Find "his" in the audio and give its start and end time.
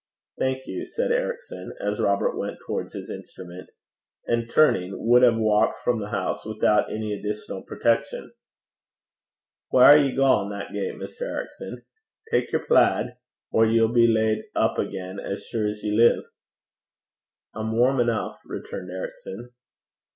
2.93-3.11